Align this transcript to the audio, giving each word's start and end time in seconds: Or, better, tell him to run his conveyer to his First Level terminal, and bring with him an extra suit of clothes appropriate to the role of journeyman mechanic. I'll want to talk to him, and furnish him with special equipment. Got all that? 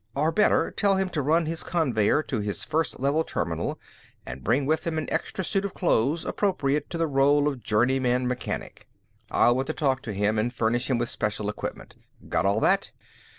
Or, 0.15 0.31
better, 0.31 0.71
tell 0.71 0.95
him 0.95 1.09
to 1.09 1.21
run 1.21 1.45
his 1.45 1.61
conveyer 1.61 2.23
to 2.23 2.39
his 2.39 2.63
First 2.63 2.99
Level 2.99 3.23
terminal, 3.23 3.79
and 4.25 4.43
bring 4.43 4.65
with 4.65 4.87
him 4.87 4.97
an 4.97 5.05
extra 5.11 5.43
suit 5.43 5.63
of 5.63 5.75
clothes 5.75 6.25
appropriate 6.25 6.89
to 6.89 6.97
the 6.97 7.05
role 7.05 7.47
of 7.47 7.61
journeyman 7.61 8.25
mechanic. 8.27 8.87
I'll 9.29 9.53
want 9.55 9.67
to 9.67 9.73
talk 9.73 10.01
to 10.01 10.13
him, 10.13 10.39
and 10.39 10.51
furnish 10.51 10.89
him 10.89 10.97
with 10.97 11.09
special 11.09 11.49
equipment. 11.49 11.97
Got 12.27 12.47
all 12.47 12.59
that? 12.61 12.89